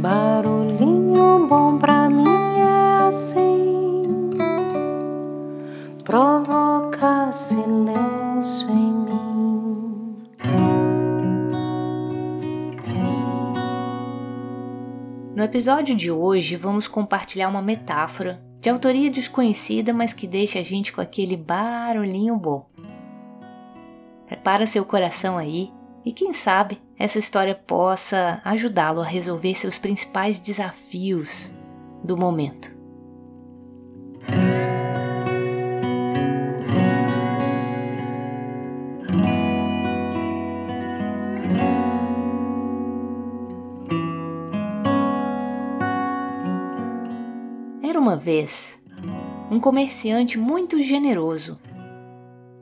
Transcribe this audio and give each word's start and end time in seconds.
Barulhinho 0.00 1.46
bom 1.46 1.76
pra 1.76 2.08
mim 2.08 2.24
é 2.24 3.06
assim, 3.06 4.30
provoca 6.02 7.30
silêncio 7.34 8.70
em 8.70 8.92
mim. 8.94 10.16
No 15.36 15.42
episódio 15.42 15.94
de 15.94 16.10
hoje, 16.10 16.56
vamos 16.56 16.88
compartilhar 16.88 17.50
uma 17.50 17.60
metáfora 17.60 18.42
de 18.58 18.70
autoria 18.70 19.10
desconhecida, 19.10 19.92
mas 19.92 20.14
que 20.14 20.26
deixa 20.26 20.60
a 20.60 20.62
gente 20.62 20.94
com 20.94 21.02
aquele 21.02 21.36
barulhinho 21.36 22.38
bom. 22.38 22.70
Prepara 24.26 24.66
seu 24.66 24.82
coração 24.82 25.36
aí 25.36 25.70
e 26.06 26.10
quem 26.10 26.32
sabe 26.32 26.80
essa 27.00 27.18
história 27.18 27.54
possa 27.54 28.42
ajudá-lo 28.44 29.00
a 29.00 29.04
resolver 29.04 29.54
seus 29.54 29.78
principais 29.78 30.38
desafios 30.38 31.50
do 32.04 32.14
momento. 32.14 32.78
Era 47.82 47.98
uma 47.98 48.14
vez 48.14 48.78
um 49.50 49.58
comerciante 49.58 50.36
muito 50.38 50.82
generoso, 50.82 51.58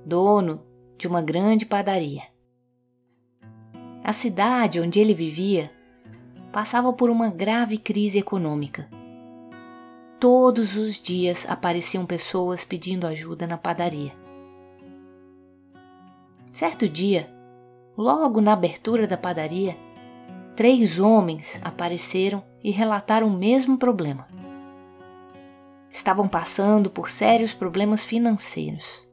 dono 0.07 0.63
de 0.97 1.09
uma 1.09 1.21
grande 1.21 1.67
padaria. 1.67 2.38
A 4.03 4.13
cidade 4.13 4.81
onde 4.81 5.01
ele 5.01 5.13
vivia 5.13 5.71
passava 6.53 6.93
por 6.93 7.11
uma 7.11 7.29
grave 7.29 7.77
crise 7.77 8.19
econômica. 8.19 8.89
Todos 10.19 10.77
os 10.77 10.99
dias 10.99 11.47
apareciam 11.49 12.07
pessoas 12.07 12.65
pedindo 12.65 13.07
ajuda 13.07 13.47
na 13.47 13.57
padaria. 13.59 14.13
Certo 16.53 16.89
dia, 16.89 17.31
logo 17.97 18.41
na 18.41 18.53
abertura 18.53 19.07
da 19.07 19.17
padaria, 19.17 19.77
três 20.57 20.99
homens 20.99 21.61
apareceram 21.63 22.43
e 22.65 22.71
relataram 22.71 23.29
o 23.29 23.39
mesmo 23.39 23.77
problema. 23.79 24.27
Estavam 25.91 26.27
passando 26.27 26.91
por 26.91 27.09
sérios 27.11 27.53
problemas 27.53 28.05
financeiros. 28.05 29.07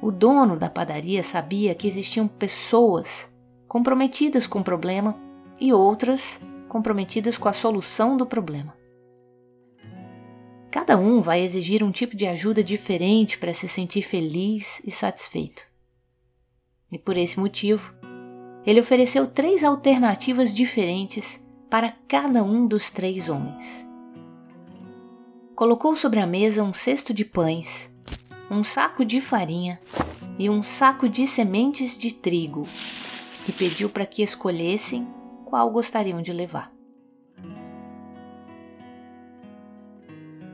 O 0.00 0.10
dono 0.10 0.56
da 0.56 0.70
padaria 0.70 1.22
sabia 1.22 1.74
que 1.74 1.88
existiam 1.88 2.28
pessoas 2.28 3.34
comprometidas 3.76 4.46
com 4.46 4.60
o 4.60 4.64
problema 4.64 5.14
e 5.60 5.70
outras 5.70 6.40
comprometidas 6.66 7.36
com 7.36 7.46
a 7.46 7.52
solução 7.52 8.16
do 8.16 8.24
problema. 8.24 8.74
Cada 10.70 10.96
um 10.96 11.20
vai 11.20 11.42
exigir 11.42 11.84
um 11.84 11.90
tipo 11.90 12.16
de 12.16 12.26
ajuda 12.26 12.64
diferente 12.64 13.36
para 13.36 13.52
se 13.52 13.68
sentir 13.68 14.00
feliz 14.00 14.80
e 14.82 14.90
satisfeito. 14.90 15.62
E 16.90 16.98
por 16.98 17.18
esse 17.18 17.38
motivo, 17.38 17.94
ele 18.64 18.80
ofereceu 18.80 19.26
três 19.26 19.62
alternativas 19.62 20.54
diferentes 20.54 21.38
para 21.68 21.94
cada 22.08 22.42
um 22.42 22.66
dos 22.66 22.90
três 22.90 23.28
homens. 23.28 23.86
Colocou 25.54 25.94
sobre 25.94 26.18
a 26.18 26.26
mesa 26.26 26.64
um 26.64 26.72
cesto 26.72 27.12
de 27.12 27.26
pães, 27.26 27.94
um 28.50 28.64
saco 28.64 29.04
de 29.04 29.20
farinha 29.20 29.78
e 30.38 30.48
um 30.48 30.62
saco 30.62 31.10
de 31.10 31.26
sementes 31.26 31.98
de 31.98 32.14
trigo 32.14 32.66
e 33.48 33.52
pediu 33.52 33.88
para 33.88 34.06
que 34.06 34.22
escolhessem 34.22 35.06
qual 35.44 35.70
gostariam 35.70 36.20
de 36.20 36.32
levar. 36.32 36.72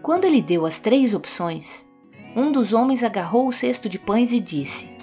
Quando 0.02 0.24
ele 0.24 0.42
deu 0.42 0.66
as 0.66 0.80
três 0.80 1.14
opções, 1.14 1.84
um 2.34 2.50
dos 2.50 2.72
homens 2.72 3.04
agarrou 3.04 3.46
o 3.46 3.52
cesto 3.52 3.88
de 3.88 3.98
pães 3.98 4.32
e 4.32 4.40
disse: 4.40 4.96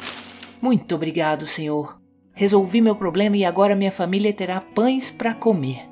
Muito 0.62 0.94
obrigado, 0.94 1.48
senhor. 1.48 2.00
Resolvi 2.34 2.82
meu 2.82 2.96
problema 2.96 3.38
e 3.38 3.46
agora 3.46 3.76
minha 3.76 3.92
família 3.92 4.34
terá 4.34 4.60
pães 4.60 5.10
para 5.10 5.34
comer. 5.34 5.88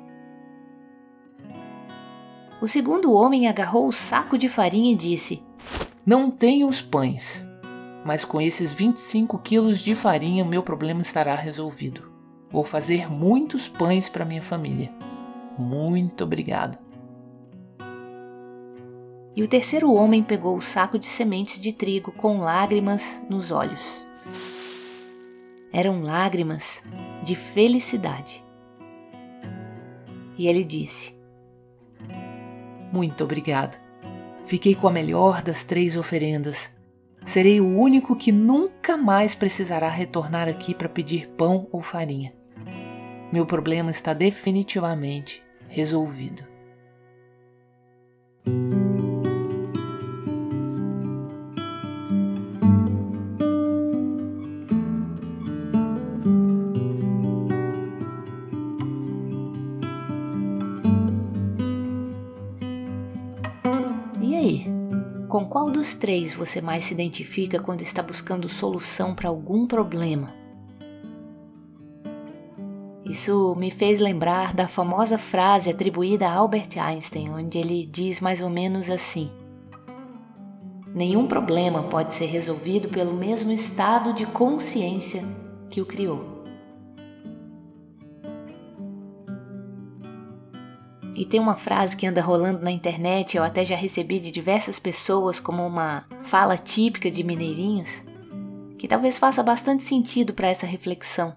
O 2.60 2.66
segundo 2.66 3.12
homem 3.12 3.46
agarrou 3.46 3.86
o 3.86 3.92
saco 3.92 4.36
de 4.36 4.48
farinha 4.48 4.92
e 4.92 4.96
disse: 4.96 5.42
Não 6.04 6.30
tenho 6.30 6.66
os 6.66 6.82
pães, 6.82 7.47
mas 8.08 8.24
com 8.24 8.40
esses 8.40 8.72
25 8.72 9.38
quilos 9.40 9.80
de 9.80 9.94
farinha 9.94 10.42
meu 10.42 10.62
problema 10.62 11.02
estará 11.02 11.34
resolvido. 11.34 12.10
Vou 12.50 12.64
fazer 12.64 13.12
muitos 13.12 13.68
pães 13.68 14.08
para 14.08 14.24
minha 14.24 14.40
família. 14.40 14.90
Muito 15.58 16.24
obrigado. 16.24 16.78
E 19.36 19.42
o 19.42 19.46
terceiro 19.46 19.92
homem 19.92 20.22
pegou 20.22 20.56
o 20.56 20.62
saco 20.62 20.98
de 20.98 21.04
sementes 21.04 21.60
de 21.60 21.70
trigo 21.70 22.10
com 22.10 22.38
lágrimas 22.38 23.20
nos 23.28 23.50
olhos. 23.50 24.00
Eram 25.70 26.00
lágrimas 26.00 26.82
de 27.22 27.36
felicidade. 27.36 28.42
E 30.38 30.48
ele 30.48 30.64
disse: 30.64 31.14
Muito 32.90 33.22
obrigado. 33.22 33.78
Fiquei 34.44 34.74
com 34.74 34.88
a 34.88 34.92
melhor 34.92 35.42
das 35.42 35.62
três 35.62 35.94
oferendas 35.94 36.77
Serei 37.24 37.60
o 37.60 37.78
único 37.78 38.16
que 38.16 38.32
nunca 38.32 38.96
mais 38.96 39.34
precisará 39.34 39.88
retornar 39.88 40.48
aqui 40.48 40.74
para 40.74 40.88
pedir 40.88 41.28
pão 41.36 41.68
ou 41.70 41.82
farinha. 41.82 42.32
Meu 43.32 43.44
problema 43.44 43.90
está 43.90 44.14
definitivamente 44.14 45.42
resolvido. 45.68 46.57
Com 65.28 65.44
qual 65.44 65.70
dos 65.70 65.94
três 65.94 66.34
você 66.34 66.58
mais 66.58 66.84
se 66.84 66.94
identifica 66.94 67.60
quando 67.60 67.82
está 67.82 68.02
buscando 68.02 68.48
solução 68.48 69.14
para 69.14 69.28
algum 69.28 69.66
problema? 69.66 70.32
Isso 73.04 73.54
me 73.56 73.70
fez 73.70 74.00
lembrar 74.00 74.54
da 74.54 74.66
famosa 74.66 75.18
frase 75.18 75.68
atribuída 75.68 76.26
a 76.26 76.32
Albert 76.32 76.78
Einstein, 76.78 77.30
onde 77.30 77.58
ele 77.58 77.84
diz 77.84 78.22
mais 78.22 78.40
ou 78.40 78.48
menos 78.48 78.88
assim: 78.88 79.30
Nenhum 80.94 81.26
problema 81.26 81.82
pode 81.82 82.14
ser 82.14 82.26
resolvido 82.26 82.88
pelo 82.88 83.12
mesmo 83.12 83.52
estado 83.52 84.14
de 84.14 84.24
consciência 84.24 85.22
que 85.68 85.82
o 85.82 85.86
criou. 85.86 86.37
E 91.18 91.24
tem 91.24 91.40
uma 91.40 91.56
frase 91.56 91.96
que 91.96 92.06
anda 92.06 92.22
rolando 92.22 92.62
na 92.62 92.70
internet, 92.70 93.36
eu 93.36 93.42
até 93.42 93.64
já 93.64 93.74
recebi 93.74 94.20
de 94.20 94.30
diversas 94.30 94.78
pessoas 94.78 95.40
como 95.40 95.66
uma 95.66 96.04
fala 96.22 96.56
típica 96.56 97.10
de 97.10 97.24
mineirinhos, 97.24 98.04
que 98.78 98.86
talvez 98.86 99.18
faça 99.18 99.42
bastante 99.42 99.82
sentido 99.82 100.32
para 100.32 100.46
essa 100.46 100.64
reflexão. 100.64 101.34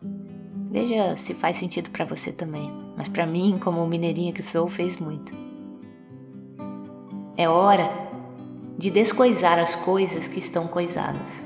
Veja 0.70 1.18
se 1.18 1.34
faz 1.34 1.58
sentido 1.58 1.90
para 1.90 2.06
você 2.06 2.31
também, 2.31 2.72
mas 2.96 3.09
para 3.09 3.25
mim, 3.25 3.58
como 3.59 3.88
mineirinha 3.88 4.31
que 4.31 4.44
sou, 4.44 4.70
fez 4.70 5.00
muito. 5.00 5.34
É 7.36 7.50
hora 7.50 7.90
de 8.78 8.91
descoisar 8.91 9.58
as 9.58 9.75
coisas 9.75 10.28
que 10.28 10.38
estão 10.38 10.68
coisadas. 10.68 11.44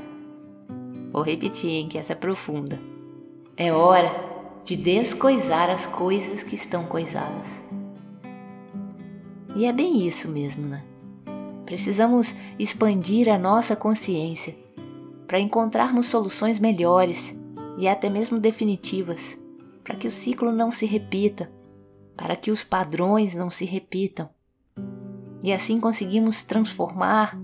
Vou 1.13 1.21
repetir, 1.21 1.69
hein, 1.69 1.87
que 1.87 1.97
essa 1.97 2.11
é 2.11 2.17
profunda. 2.17 2.77
É 3.55 3.71
hora 3.71 4.13
de 4.65 4.75
descoisar 4.75 5.69
as 5.69 5.85
coisas 5.85 6.43
que 6.43 6.55
estão 6.55 6.83
coisadas. 6.83 7.63
E 9.55 9.65
é 9.65 9.71
bem 9.71 10.05
isso 10.05 10.27
mesmo, 10.27 10.67
né? 10.67 10.83
Precisamos 11.65 12.35
expandir 12.59 13.29
a 13.29 13.39
nossa 13.39 13.75
consciência 13.75 14.55
para 15.25 15.39
encontrarmos 15.39 16.07
soluções 16.07 16.59
melhores 16.59 17.39
e 17.77 17.87
até 17.87 18.09
mesmo 18.09 18.39
definitivas, 18.39 19.37
para 19.83 19.95
que 19.95 20.07
o 20.07 20.11
ciclo 20.11 20.51
não 20.51 20.71
se 20.71 20.85
repita, 20.85 21.49
para 22.15 22.35
que 22.35 22.51
os 22.51 22.63
padrões 22.63 23.33
não 23.33 23.49
se 23.49 23.65
repitam. 23.65 24.29
E 25.41 25.53
assim 25.53 25.79
conseguimos 25.79 26.43
transformar 26.43 27.39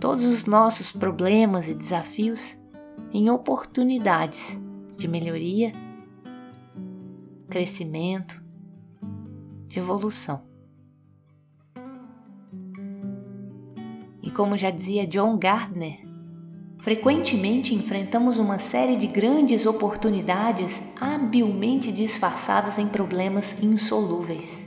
todos 0.00 0.24
os 0.24 0.44
nossos 0.44 0.92
problemas 0.92 1.68
e 1.68 1.74
desafios 1.74 2.56
em 3.12 3.28
oportunidades 3.28 4.60
de 4.96 5.08
melhoria, 5.08 5.72
crescimento, 7.48 8.42
de 9.66 9.78
evolução. 9.78 10.55
Como 14.36 14.54
já 14.54 14.68
dizia 14.68 15.06
John 15.06 15.38
Gardner, 15.38 15.98
frequentemente 16.78 17.74
enfrentamos 17.74 18.36
uma 18.38 18.58
série 18.58 18.94
de 18.94 19.06
grandes 19.06 19.64
oportunidades 19.64 20.84
habilmente 21.00 21.90
disfarçadas 21.90 22.78
em 22.78 22.86
problemas 22.86 23.62
insolúveis. 23.62 24.66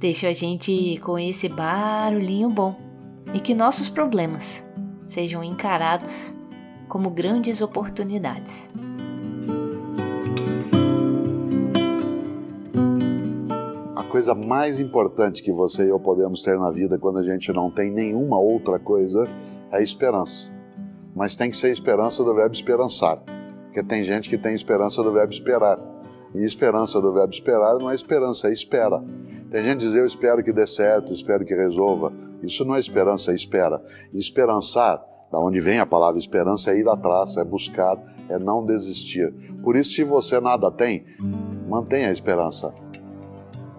Deixa 0.00 0.26
a 0.26 0.32
gente 0.32 0.98
com 0.98 1.16
esse 1.16 1.48
barulhinho 1.48 2.50
bom 2.50 2.91
e 3.32 3.40
que 3.40 3.54
nossos 3.54 3.88
problemas 3.88 4.64
sejam 5.06 5.42
encarados 5.42 6.34
como 6.88 7.10
grandes 7.10 7.60
oportunidades. 7.60 8.68
A 13.96 14.02
coisa 14.04 14.34
mais 14.34 14.78
importante 14.78 15.42
que 15.42 15.50
você 15.50 15.84
e 15.84 15.88
eu 15.88 15.98
podemos 15.98 16.42
ter 16.42 16.58
na 16.58 16.70
vida 16.70 16.98
quando 16.98 17.18
a 17.18 17.22
gente 17.22 17.50
não 17.52 17.70
tem 17.70 17.90
nenhuma 17.90 18.38
outra 18.38 18.78
coisa 18.78 19.26
é 19.70 19.82
esperança. 19.82 20.50
Mas 21.14 21.34
tem 21.34 21.50
que 21.50 21.56
ser 21.56 21.70
esperança 21.70 22.22
do 22.22 22.34
verbo 22.34 22.54
esperançar, 22.54 23.22
porque 23.64 23.82
tem 23.82 24.02
gente 24.02 24.28
que 24.28 24.36
tem 24.36 24.54
esperança 24.54 25.02
do 25.02 25.12
verbo 25.12 25.32
esperar. 25.32 25.78
E 26.34 26.44
esperança 26.44 27.00
do 27.00 27.12
verbo 27.12 27.32
esperar 27.32 27.78
não 27.78 27.90
é 27.90 27.94
esperança, 27.94 28.48
é 28.48 28.52
espera. 28.52 29.02
Tem 29.50 29.62
gente 29.62 29.86
que 29.86 29.96
eu 29.96 30.06
espero 30.06 30.42
que 30.42 30.52
dê 30.52 30.66
certo, 30.66 31.12
espero 31.12 31.44
que 31.44 31.54
resolva. 31.54 32.12
Isso 32.42 32.64
não 32.64 32.74
é 32.74 32.80
esperança, 32.80 33.32
é 33.32 33.34
espera. 33.34 33.82
esperançar 34.12 35.02
da 35.30 35.38
onde 35.38 35.60
vem 35.60 35.78
a 35.78 35.86
palavra 35.86 36.18
esperança 36.18 36.72
é 36.72 36.78
ir 36.78 36.88
atrás, 36.88 37.36
é 37.38 37.44
buscar, 37.44 37.96
é 38.28 38.38
não 38.38 38.64
desistir. 38.66 39.32
Por 39.62 39.76
isso, 39.76 39.92
se 39.92 40.04
você 40.04 40.40
nada 40.40 40.70
tem, 40.70 41.06
mantenha 41.66 42.08
a 42.08 42.12
esperança. 42.12 42.74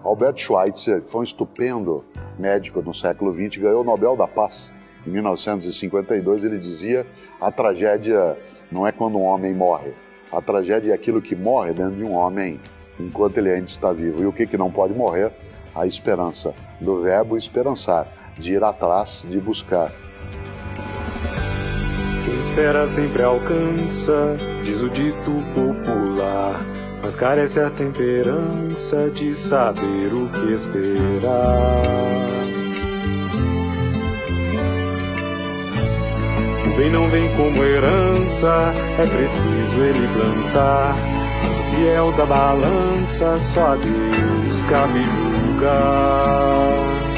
Albert 0.02 0.36
Schweitzer, 0.36 1.02
que 1.02 1.10
foi 1.10 1.20
um 1.20 1.24
estupendo 1.24 2.04
médico 2.38 2.82
no 2.82 2.92
século 2.92 3.32
XX, 3.32 3.62
ganhou 3.62 3.82
o 3.82 3.84
Nobel 3.84 4.16
da 4.16 4.26
Paz. 4.26 4.72
Em 5.06 5.10
1952, 5.10 6.44
ele 6.44 6.58
dizia: 6.58 7.06
a 7.40 7.52
tragédia 7.52 8.36
não 8.72 8.86
é 8.86 8.90
quando 8.90 9.16
um 9.16 9.22
homem 9.22 9.54
morre, 9.54 9.94
a 10.32 10.42
tragédia 10.42 10.90
é 10.90 10.94
aquilo 10.94 11.22
que 11.22 11.36
morre 11.36 11.72
dentro 11.72 11.96
de 11.96 12.04
um 12.04 12.14
homem 12.14 12.60
enquanto 12.98 13.38
ele 13.38 13.50
ainda 13.50 13.66
está 13.66 13.92
vivo. 13.92 14.22
E 14.22 14.26
o 14.26 14.32
que, 14.32 14.46
que 14.46 14.56
não 14.56 14.70
pode 14.70 14.92
morrer? 14.94 15.30
A 15.74 15.86
esperança, 15.86 16.54
do 16.80 17.00
verbo 17.02 17.36
esperançar, 17.36 18.06
de 18.38 18.54
ir 18.54 18.64
atrás, 18.64 19.26
de 19.28 19.40
buscar 19.40 19.92
espera 22.54 22.86
sempre 22.86 23.22
alcança, 23.22 24.36
diz 24.62 24.80
o 24.80 24.88
dito 24.88 25.42
popular. 25.54 26.64
Mas 27.02 27.16
carece 27.16 27.60
a 27.60 27.68
temperança 27.68 29.10
de 29.10 29.34
saber 29.34 30.14
o 30.14 30.28
que 30.28 30.52
esperar. 30.52 31.82
O 36.64 36.76
bem 36.76 36.90
não 36.90 37.10
vem 37.10 37.28
como 37.36 37.62
herança, 37.62 38.72
é 38.98 39.06
preciso 39.06 39.76
ele 39.76 40.08
plantar. 40.14 40.96
Mas 41.42 41.58
o 41.58 41.76
fiel 41.76 42.12
da 42.12 42.24
balança, 42.24 43.36
só 43.52 43.76
Deus 43.76 44.64
cabe 44.64 45.02
julgar. 45.02 47.13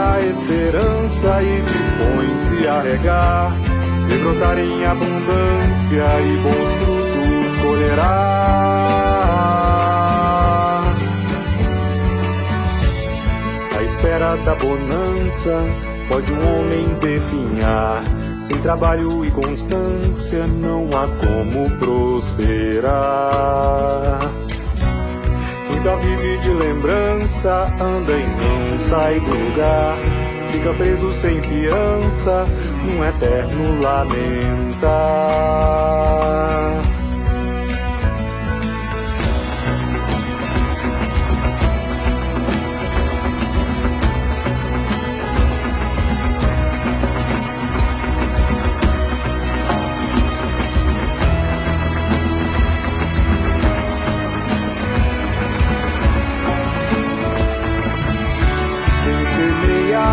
A 0.00 0.20
esperança 0.20 1.42
e 1.42 1.62
dispõe-se 1.62 2.66
a 2.66 2.80
regar, 2.80 3.52
e 4.08 4.18
brotar 4.18 4.58
em 4.58 4.84
abundância 4.84 6.20
e 6.22 6.36
bons 6.38 6.70
frutos 6.78 7.56
colherá. 7.62 8.06
A 13.76 13.82
espera 13.82 14.36
da 14.36 14.54
bonança 14.54 15.62
pode 16.08 16.32
um 16.32 16.40
homem 16.58 16.94
definhar. 17.00 18.02
Sem 18.38 18.58
trabalho 18.58 19.24
e 19.24 19.30
constância 19.30 20.46
não 20.46 20.88
há 20.88 21.06
como 21.24 21.70
prosperar 21.78 23.10
só 25.82 25.96
vive 25.96 26.36
de 26.38 26.50
lembrança, 26.50 27.72
anda 27.80 28.12
e 28.12 28.26
não 28.26 28.59
sai 28.90 29.20
do 29.20 29.30
lugar. 29.30 29.96
Fica 30.50 30.74
preso 30.74 31.12
sem 31.12 31.40
fiança, 31.40 32.44
num 32.84 33.04
eterno 33.04 33.80
lamentar. 33.80 34.90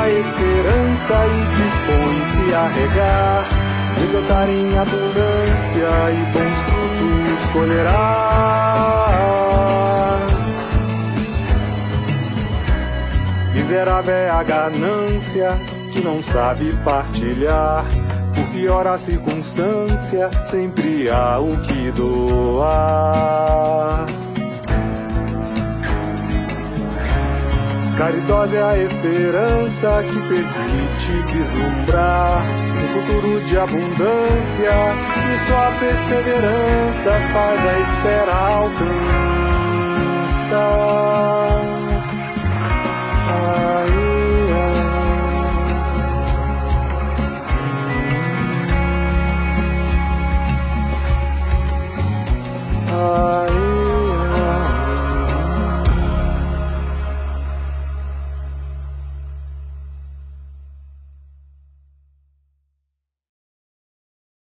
Esperança 0.09 1.13
e 1.27 1.45
dispõe-se 1.56 2.54
a 2.54 2.68
regar, 2.68 3.45
brotar 4.12 4.50
em 4.50 4.77
abundância 4.77 5.89
e 6.12 6.25
bons 6.31 6.57
frutos 6.65 7.42
colherá. 7.54 8.57
Miserável 13.54 14.13
é 14.13 14.30
a 14.30 14.44
ganância 14.44 15.59
que 15.92 16.00
não 16.01 16.21
sabe 16.24 16.74
partilhar. 16.86 17.83
Por 18.33 18.45
pior 18.54 18.86
a 18.88 18.98
circunstância, 18.98 20.30
sempre 20.45 21.09
há 21.09 21.39
o 21.39 21.57
que 21.62 21.92
doar. 21.92 23.48
Caridosa 27.97 28.55
é 28.55 28.63
a 28.63 28.77
esperança 28.77 30.03
que 30.03 30.21
permite 30.21 31.11
vislumbrar 31.33 32.45
um 32.45 32.88
futuro 32.89 33.41
de 33.44 33.57
abundância 33.57 34.71
que 35.15 35.38
só 35.47 35.57
a 35.57 35.71
perseverança 35.79 37.11
faz 37.33 37.59
a 37.65 37.79
espera 37.79 38.33
alcançar. 38.35 38.97